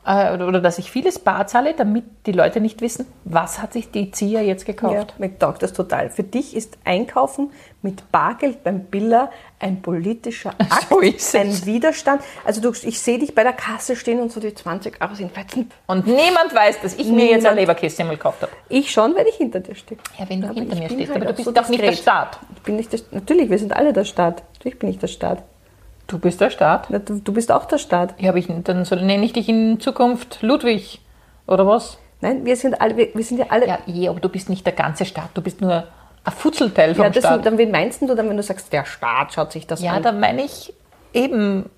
äh, 0.06 0.34
oder, 0.34 0.48
oder 0.48 0.62
dass 0.62 0.78
ich 0.78 0.90
vieles 0.92 1.20
bar 1.20 1.48
zahle, 1.48 1.74
damit 1.74 2.06
die 2.26 2.32
Leute 2.32 2.60
nicht 2.60 2.82
wissen, 2.82 3.06
was 3.24 3.62
hat 3.62 3.74
sich 3.74 3.92
die 3.92 4.12
Zieher 4.12 4.42
jetzt 4.44 4.68
ja, 4.68 4.74
gekauft. 4.74 5.16
mir 5.20 5.38
taugt 5.38 5.62
das 5.64 5.74
total. 5.74 6.10
Für 6.10 6.24
dich 6.24 6.56
ist 6.56 6.78
Einkaufen 6.86 7.52
mit 7.82 8.12
Bargeld 8.12 8.64
beim 8.64 8.86
Biller 8.86 9.30
ein 9.60 9.82
politischer 9.82 10.50
Akt, 10.58 10.88
So 11.20 11.38
ein 11.38 11.66
Widerstand. 11.66 12.22
Also 12.46 12.62
du, 12.62 12.72
ich 12.72 13.00
sehe 13.00 13.20
dich 13.20 13.36
bei 13.36 13.44
der 13.44 13.54
Kasse 13.54 13.96
stehen 13.96 14.20
und 14.20 14.32
so 14.32 14.40
die 14.40 14.54
20 14.54 15.02
Euro 15.02 15.14
sind 15.14 15.32
fetzen. 15.32 15.70
Und 15.88 16.08
niemand 16.08 16.54
weiß, 16.54 16.82
dass 16.82 16.96
ich 16.96 17.08
mir 17.08 17.26
jetzt 17.26 17.46
ein 17.46 17.56
Niemand. 17.56 17.58
Leberkästchen 17.58 18.10
gekauft 18.10 18.42
habe. 18.42 18.52
Ich 18.70 18.92
schon, 18.92 19.16
weil 19.16 19.28
ich 19.28 19.36
hinter 19.36 19.60
dir 19.60 19.76
stehe. 19.76 20.00
Ja, 20.18 20.28
wenn 20.30 20.42
du 20.42 20.48
Aber 20.48 20.60
hinter 20.60 20.76
mir 20.76 20.90
stehst, 20.90 21.12
halt 21.12 21.22
aber 21.22 21.32
du 21.32 21.34
bist 21.34 21.46
so 21.46 21.52
doch 21.52 21.70
nicht 21.70 21.82
der 21.82 21.92
diskret. 21.92 22.04
Staat. 22.04 22.40
Ich 22.56 22.62
bin 22.64 22.76
nicht 22.76 22.92
der, 22.94 23.00
natürlich, 23.12 23.50
wir 23.50 23.60
sind 23.60 23.74
alle 23.74 23.94
der 23.94 24.06
Staat. 24.06 24.44
Natürlich 24.56 24.80
bin 24.80 24.90
ich 24.90 25.00
der 25.00 25.08
Staat. 25.08 25.44
Du 26.12 26.20
bist 26.20 26.42
der 26.42 26.50
Staat. 26.50 26.88
Du, 26.90 27.32
bist 27.34 27.52
auch 27.54 27.64
der 27.66 27.78
Staat. 27.78 28.16
Ja, 28.20 28.30
aber 28.30 28.38
ich, 28.38 28.48
dann 28.66 28.84
soll, 28.84 29.02
nenne 29.02 29.24
ich 29.24 29.32
dich 29.32 29.48
in 29.48 29.80
Zukunft 29.80 30.40
Ludwig 30.42 31.00
oder 31.48 31.66
was? 31.66 31.98
Nein, 32.20 32.44
wir 32.46 32.58
sind 32.58 32.82
alle, 32.82 32.98
wir, 32.98 33.08
wir 33.14 33.24
sind 33.24 33.38
ja 33.38 33.46
alle. 33.50 33.66
Ja, 33.68 33.80
je, 33.86 34.10
aber 34.10 34.20
du 34.20 34.28
bist 34.28 34.50
nicht 34.50 34.66
der 34.66 34.74
ganze 34.74 35.06
Staat, 35.06 35.30
du 35.34 35.42
bist 35.42 35.62
nur 35.62 35.86
ein 36.24 36.34
Futzelteil 36.34 36.94
vom 36.94 37.06
Ja, 37.06 37.10
das, 37.10 37.24
Staat. 37.24 37.46
dann 37.46 37.58
wen 37.58 37.72
meinst 37.72 38.02
du 38.02 38.14
dann, 38.14 38.30
wenn 38.30 38.36
du 38.38 38.44
sagst, 38.44 38.74
der 38.74 38.86
Staat 38.86 39.34
schaut 39.34 39.54
sich 39.54 39.66
das 39.68 39.82
Ja, 39.82 39.94
an? 39.94 40.04
dann 40.04 40.20
meine 40.20 40.44
ich 40.44 40.74
eben 41.14 41.70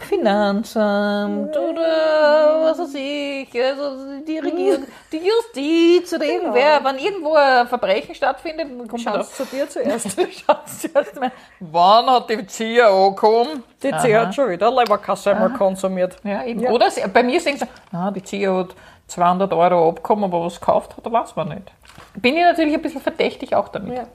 Finanzamt 0.00 1.56
oder 1.56 2.60
was 2.62 2.78
weiß 2.78 2.94
ich, 2.94 3.48
also 3.62 4.20
die 4.26 4.38
Regierung, 4.38 4.84
die 5.12 5.18
Justiz 5.18 6.12
oder 6.12 6.24
irgendwer, 6.24 6.84
wenn 6.84 6.98
irgendwo 6.98 7.34
ein 7.34 7.66
Verbrechen 7.66 8.14
stattfindet, 8.14 8.68
dann 8.68 8.88
kommt 8.88 9.04
man 9.04 9.14
Schaut's 9.14 9.36
zu 9.36 9.44
dir 9.44 9.68
zuerst. 9.68 10.16
Schaut's 10.46 10.80
zuerst 10.80 11.20
mal. 11.20 11.32
Wann 11.60 12.06
hat 12.06 12.30
die 12.30 12.46
Zia 12.46 12.88
angekommen? 12.88 13.64
Die 13.82 13.90
Zia 13.96 14.26
hat 14.26 14.34
schon 14.34 14.50
wieder 14.50 14.70
Leberkasse 14.70 15.32
einmal 15.32 15.52
konsumiert. 15.52 16.16
Ja, 16.24 16.44
eben. 16.44 16.60
Ja. 16.60 16.70
Oder 16.70 16.90
sie, 16.90 17.02
bei 17.12 17.22
mir 17.22 17.40
sagen 17.40 17.56
sie, 17.56 17.66
ah, 17.92 18.10
die 18.10 18.22
Zia 18.22 18.54
hat 18.54 18.74
200 19.08 19.52
Euro 19.52 19.88
abgekommen, 19.88 20.24
aber 20.24 20.44
was 20.44 20.60
gekauft 20.60 20.96
hat, 20.96 21.10
weiß 21.10 21.36
man 21.36 21.48
nicht. 21.48 21.72
Bin 22.16 22.36
ich 22.36 22.42
natürlich 22.42 22.74
ein 22.74 22.82
bisschen 22.82 23.00
verdächtig 23.00 23.54
auch 23.54 23.68
damit. 23.68 23.96
Ja. 23.96 24.06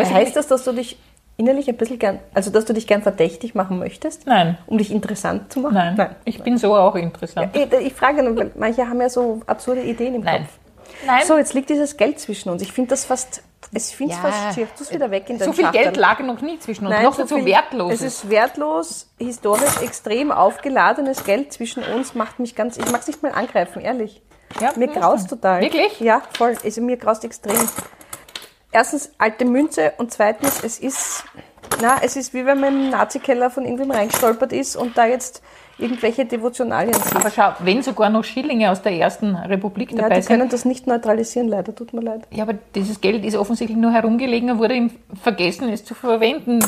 Ich 0.00 0.12
heißt 0.12 0.36
das, 0.36 0.46
dass 0.46 0.64
du 0.64 0.72
dich 0.72 0.98
innerlich 1.36 1.68
ein 1.68 1.76
bisschen 1.76 1.98
gern, 1.98 2.18
also 2.34 2.50
dass 2.50 2.64
du 2.64 2.72
dich 2.72 2.86
gern 2.86 3.02
verdächtig 3.02 3.54
machen 3.54 3.78
möchtest? 3.78 4.26
Nein. 4.26 4.58
Um 4.66 4.78
dich 4.78 4.90
interessant 4.90 5.52
zu 5.52 5.60
machen? 5.60 5.94
Nein, 5.96 6.16
ich 6.24 6.42
bin 6.42 6.58
so 6.58 6.74
auch 6.76 6.94
interessant. 6.96 7.56
Ich, 7.56 7.72
ich 7.72 7.92
frage 7.94 8.22
nur, 8.22 8.36
weil 8.36 8.50
manche 8.56 8.88
haben 8.88 9.00
ja 9.00 9.08
so 9.08 9.40
absurde 9.46 9.82
Ideen 9.82 10.14
im 10.16 10.22
Nein. 10.22 10.42
Kopf. 10.42 10.58
Nein. 11.06 11.22
So, 11.26 11.36
jetzt 11.36 11.54
liegt 11.54 11.70
dieses 11.70 11.96
Geld 11.96 12.20
zwischen 12.20 12.50
uns. 12.50 12.62
Ich 12.62 12.72
finde 12.72 12.90
das 12.90 13.04
fast, 13.04 13.42
ich 13.72 13.82
finde 13.84 14.14
es 14.14 14.22
Ja. 14.22 14.30
fast 14.30 14.54
schier. 14.54 14.68
Tu 14.76 14.84
es 14.84 14.92
wieder 14.92 15.10
weg 15.10 15.28
in 15.28 15.38
so 15.38 15.52
viel 15.52 15.64
Schachteln. 15.64 15.84
Geld 15.84 15.96
lag 15.96 16.20
noch 16.20 16.40
nie 16.40 16.58
zwischen 16.58 16.86
uns. 16.86 16.94
Nein, 16.94 17.04
noch 17.04 17.14
so 17.14 17.22
dazu 17.22 17.36
viel- 17.36 17.46
wertlos. 17.46 17.92
Es 17.94 18.02
ist 18.02 18.30
wertlos, 18.30 19.10
historisch 19.18 19.82
extrem 19.82 20.30
aufgeladenes 20.30 21.24
Geld 21.24 21.52
zwischen 21.52 21.82
uns 21.82 22.14
macht 22.14 22.38
mich 22.38 22.54
ganz, 22.54 22.76
ich 22.76 22.90
mag 22.92 23.00
es 23.00 23.06
nicht 23.08 23.22
mal 23.22 23.32
angreifen, 23.32 23.80
ehrlich. 23.80 24.22
Ja, 24.60 24.72
mir 24.76 24.86
graust 24.86 25.28
total. 25.30 25.62
Wirklich? 25.62 25.98
Ja, 25.98 26.22
voll. 26.36 26.54
Also 26.62 26.80
mir 26.80 26.96
graust 26.96 27.24
extrem. 27.24 27.56
Erstens 28.74 29.12
alte 29.18 29.44
Münze 29.44 29.92
und 29.98 30.10
zweitens, 30.10 30.62
es 30.64 30.80
ist, 30.80 31.22
na, 31.80 31.98
es 32.02 32.16
ist 32.16 32.34
wie 32.34 32.44
wenn 32.44 32.58
man 32.58 32.74
im 32.74 32.90
Nazi-Keller 32.90 33.48
von 33.48 33.64
irgendwem 33.64 33.92
reingestolpert 33.92 34.52
ist 34.52 34.74
und 34.74 34.98
da 34.98 35.06
jetzt 35.06 35.42
irgendwelche 35.78 36.24
Devotionalien 36.24 36.92
sieht. 36.94 37.14
aber 37.14 37.30
schau, 37.30 37.52
wenn 37.60 37.82
sogar 37.82 38.10
noch 38.10 38.24
Schillinge 38.24 38.70
aus 38.72 38.82
der 38.82 38.92
ersten 38.92 39.36
Republik 39.36 39.92
Ja, 39.92 39.98
dabei 40.02 40.16
die 40.16 40.22
sind. 40.22 40.28
können 40.36 40.48
das 40.48 40.64
nicht 40.64 40.88
neutralisieren, 40.88 41.46
leider, 41.48 41.72
tut 41.74 41.92
mir 41.92 42.00
leid. 42.00 42.22
Ja, 42.32 42.42
aber 42.42 42.54
dieses 42.74 43.00
Geld 43.00 43.24
ist 43.24 43.36
offensichtlich 43.36 43.78
nur 43.78 43.92
herumgelegen 43.92 44.50
und 44.50 44.58
wurde 44.58 44.74
ihm 44.74 44.90
vergessen, 45.22 45.68
es 45.68 45.84
zu 45.84 45.94
verwenden. 45.94 46.58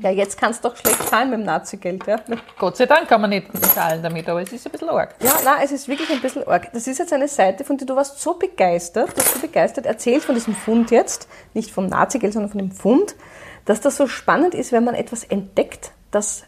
Ja, 0.00 0.10
jetzt 0.10 0.38
kannst 0.38 0.64
du 0.64 0.68
doch 0.68 0.76
schlecht 0.76 1.08
zahlen 1.08 1.30
mit 1.30 1.40
dem 1.40 1.46
Nazi-Geld, 1.46 2.06
ja. 2.06 2.16
Gott 2.58 2.76
sei 2.76 2.86
Dank 2.86 3.08
kann 3.08 3.20
man 3.20 3.30
nicht 3.30 3.46
zahlen 3.74 4.02
damit, 4.02 4.28
aber 4.28 4.42
es 4.42 4.52
ist 4.52 4.66
ein 4.66 4.72
bisschen 4.72 4.88
arg. 4.88 5.14
Ja, 5.20 5.32
nein, 5.44 5.60
es 5.62 5.72
ist 5.72 5.88
wirklich 5.88 6.10
ein 6.10 6.20
bisschen 6.20 6.46
arg. 6.46 6.72
Das 6.72 6.86
ist 6.86 6.98
jetzt 6.98 7.12
eine 7.12 7.28
Seite, 7.28 7.64
von 7.64 7.76
der 7.76 7.86
du 7.86 7.96
warst 7.96 8.20
so 8.20 8.34
begeistert, 8.34 9.16
du 9.16 9.20
hast 9.20 9.34
so 9.34 9.40
begeistert 9.40 9.86
erzählt 9.86 10.22
von 10.24 10.34
diesem 10.34 10.54
Fund 10.54 10.90
jetzt, 10.90 11.28
nicht 11.54 11.70
vom 11.70 11.86
Nazi-Geld, 11.86 12.32
sondern 12.32 12.50
von 12.50 12.58
dem 12.58 12.72
Fund, 12.72 13.14
dass 13.64 13.80
das 13.80 13.96
so 13.96 14.06
spannend 14.06 14.54
ist, 14.54 14.72
wenn 14.72 14.84
man 14.84 14.94
etwas 14.94 15.24
entdeckt, 15.24 15.92
das 16.10 16.44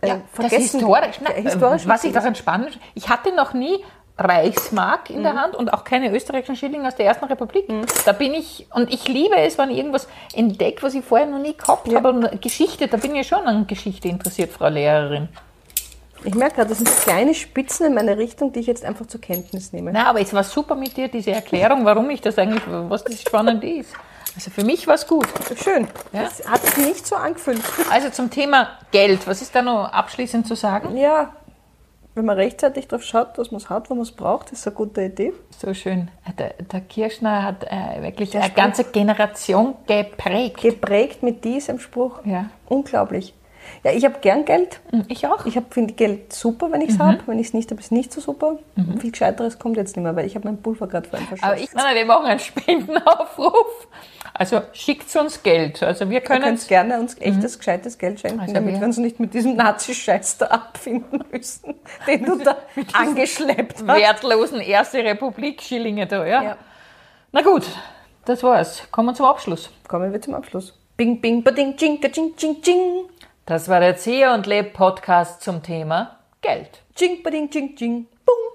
äh, 0.00 0.08
Ja, 0.08 0.14
das 0.14 0.22
vergessen 0.50 0.80
historisch. 0.80 1.20
Nein, 1.20 1.32
Ja, 1.36 1.42
historisch 1.50 1.86
was 1.86 2.04
ich 2.04 2.12
daran 2.12 2.34
spannend 2.34 2.78
Ich 2.94 3.08
hatte 3.08 3.34
noch 3.34 3.52
nie 3.52 3.84
Reichsmark 4.20 5.10
in 5.10 5.18
Mhm. 5.20 5.22
der 5.22 5.34
Hand 5.34 5.56
und 5.56 5.72
auch 5.72 5.84
keine 5.84 6.14
österreichischen 6.14 6.56
Schillinge 6.56 6.86
aus 6.86 6.96
der 6.96 7.06
ersten 7.06 7.24
Republik. 7.24 7.66
Da 8.04 8.12
bin 8.12 8.34
ich, 8.34 8.66
und 8.74 8.92
ich 8.92 9.08
liebe 9.08 9.36
es, 9.36 9.58
wenn 9.58 9.70
ich 9.70 9.78
irgendwas 9.78 10.08
entdeckt, 10.34 10.82
was 10.82 10.94
ich 10.94 11.04
vorher 11.04 11.26
noch 11.26 11.38
nie 11.38 11.56
gehabt 11.56 11.88
Ja. 11.88 11.96
habe. 11.96 12.10
Und 12.10 12.42
Geschichte, 12.42 12.86
da 12.88 12.96
bin 12.96 13.14
ich 13.16 13.26
schon 13.26 13.46
an 13.46 13.66
Geschichte 13.66 14.08
interessiert, 14.08 14.52
Frau 14.52 14.68
Lehrerin. 14.68 15.28
Ich 16.22 16.34
merke 16.34 16.56
gerade, 16.56 16.68
das 16.68 16.78
sind 16.78 16.90
kleine 17.02 17.32
Spitzen 17.34 17.86
in 17.86 17.94
meine 17.94 18.18
Richtung, 18.18 18.52
die 18.52 18.60
ich 18.60 18.66
jetzt 18.66 18.84
einfach 18.84 19.06
zur 19.06 19.22
Kenntnis 19.22 19.72
nehme. 19.72 19.90
Na, 19.90 20.06
aber 20.10 20.20
es 20.20 20.34
war 20.34 20.44
super 20.44 20.74
mit 20.74 20.94
dir, 20.96 21.08
diese 21.08 21.30
Erklärung, 21.30 21.86
warum 21.86 22.10
ich 22.10 22.20
das 22.20 22.36
eigentlich, 22.36 22.62
was 22.66 23.04
das 23.04 23.22
spannend 23.22 23.64
ist. 23.64 23.94
Also 24.36 24.50
für 24.50 24.62
mich 24.62 24.86
war 24.86 24.94
es 24.94 25.06
gut. 25.06 25.26
Schön. 25.62 25.88
Ja. 26.12 26.24
Das 26.24 26.46
hat 26.48 26.64
sich 26.64 26.76
nicht 26.86 27.06
so 27.06 27.16
angefühlt. 27.16 27.60
Also 27.90 28.10
zum 28.10 28.30
Thema 28.30 28.68
Geld, 28.92 29.26
was 29.26 29.40
ist 29.42 29.54
da 29.54 29.62
noch 29.62 29.92
abschließend 29.92 30.46
zu 30.46 30.54
sagen? 30.54 30.96
Ja, 30.96 31.32
wenn 32.14 32.24
man 32.24 32.36
rechtzeitig 32.36 32.88
darauf 32.88 33.04
schaut, 33.04 33.38
dass 33.38 33.50
man 33.50 33.62
hat, 33.68 33.88
wo 33.90 33.94
man 33.94 34.02
es 34.02 34.10
braucht, 34.12 34.50
ist 34.52 34.66
eine 34.66 34.74
gute 34.76 35.02
Idee. 35.04 35.32
So 35.56 35.72
schön. 35.74 36.08
Der, 36.38 36.54
der 36.54 36.80
Kirschner 36.80 37.42
hat 37.44 37.64
äh, 37.64 38.02
wirklich 38.02 38.30
Der 38.30 38.42
eine 38.42 38.50
Spruch- 38.50 38.56
ganze 38.56 38.84
Generation 38.84 39.74
geprägt. 39.86 40.60
Geprägt 40.60 41.22
mit 41.22 41.44
diesem 41.44 41.78
Spruch. 41.78 42.24
Ja. 42.24 42.50
Unglaublich. 42.68 43.32
Ja, 43.84 43.92
ich 43.92 44.04
habe 44.04 44.18
gern 44.20 44.44
Geld. 44.44 44.80
Ich 45.08 45.26
auch. 45.26 45.46
Ich 45.46 45.58
finde 45.70 45.94
Geld 45.94 46.32
super, 46.32 46.70
wenn 46.72 46.80
ich 46.82 46.90
es 46.90 46.98
Mhm. 46.98 47.02
habe. 47.02 47.18
Wenn 47.26 47.38
ich 47.38 47.48
es 47.48 47.54
nicht 47.54 47.70
habe, 47.70 47.80
ist 47.80 47.86
es 47.86 47.90
nicht 47.92 48.12
so 48.12 48.20
super. 48.20 48.58
Viel 48.98 49.10
Gescheiteres 49.12 49.58
kommt 49.58 49.76
jetzt 49.76 49.96
nicht 49.96 50.02
mehr, 50.04 50.14
weil 50.16 50.26
ich 50.26 50.34
habe 50.34 50.46
meinen 50.48 50.60
Pulver 50.62 50.86
gerade 50.86 51.08
vorhin 51.08 51.26
verschossen. 51.28 51.52
Aber 51.52 51.60
ich, 51.60 51.72
nein, 51.72 51.84
nein, 51.86 51.94
wir 51.96 52.04
machen 52.06 52.26
einen 52.26 52.40
Spendenaufruf. 52.40 53.88
Also 54.34 54.60
schickt 54.72 55.14
uns 55.16 55.42
Geld. 55.42 55.82
Also 55.82 56.08
wir 56.08 56.20
können 56.20 56.42
könnt 56.42 56.68
gerne 56.68 56.98
uns 57.00 57.16
echtes, 57.18 57.58
gescheites 57.58 57.98
Geld 57.98 58.20
schenken, 58.20 58.40
Also 58.40 58.54
damit 58.54 58.74
wir- 58.74 58.80
wir 58.80 58.86
uns 58.86 58.96
nicht 58.98 59.18
mit 59.20 59.34
diesem 59.34 59.56
Nazi-Scheiß 59.56 60.38
da 60.38 60.46
abfinden 60.46 61.24
müssen, 61.30 61.74
den 62.06 62.24
du 62.24 62.36
da 62.38 62.56
angeschleppt 62.92 63.78
hast. 63.86 63.86
wertlosen 63.86 64.60
Erste 64.60 64.98
Republik 65.04 65.60
Schillinge 65.62 66.06
da, 66.06 66.24
ja? 66.26 66.42
Ja. 66.42 66.56
Na 67.32 67.42
gut, 67.42 67.64
das 68.24 68.42
war's. 68.42 68.82
Kommen 68.90 69.08
wir 69.08 69.14
zum 69.14 69.26
Abschluss. 69.26 69.70
Kommen 69.88 70.12
wir 70.12 70.20
zum 70.20 70.34
Abschluss. 70.34 70.78
Bing, 70.96 71.20
bing, 71.20 71.42
bading, 71.42 71.76
ching, 71.76 72.00
ching, 72.00 72.34
ching, 72.36 72.60
ching. 72.62 73.04
Das 73.50 73.68
war 73.68 73.80
der 73.80 73.96
Zieher 73.96 74.32
und 74.32 74.46
Leb 74.46 74.74
Podcast 74.74 75.42
zum 75.42 75.60
Thema 75.64 76.20
Geld. 76.40 76.84
Ching, 76.94 77.20
bading, 77.24 77.50
ching, 77.50 77.74
ching. 77.74 78.06
Boom. 78.24 78.50